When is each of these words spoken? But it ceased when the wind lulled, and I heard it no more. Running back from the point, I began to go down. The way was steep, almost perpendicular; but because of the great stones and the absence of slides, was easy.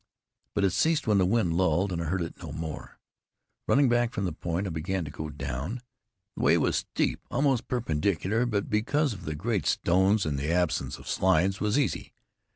But 0.55 0.63
it 0.63 0.71
ceased 0.71 1.05
when 1.05 1.19
the 1.19 1.27
wind 1.27 1.53
lulled, 1.53 1.91
and 1.91 2.01
I 2.01 2.05
heard 2.05 2.23
it 2.23 2.41
no 2.41 2.51
more. 2.51 2.97
Running 3.67 3.87
back 3.87 4.13
from 4.13 4.25
the 4.25 4.31
point, 4.31 4.65
I 4.65 4.71
began 4.71 5.05
to 5.05 5.11
go 5.11 5.29
down. 5.29 5.83
The 6.35 6.41
way 6.41 6.57
was 6.57 6.77
steep, 6.77 7.21
almost 7.29 7.67
perpendicular; 7.67 8.47
but 8.47 8.67
because 8.67 9.13
of 9.13 9.25
the 9.25 9.35
great 9.35 9.67
stones 9.67 10.25
and 10.25 10.39
the 10.39 10.49
absence 10.51 10.97
of 10.97 11.07
slides, 11.07 11.59
was 11.59 11.77
easy. 11.77 12.13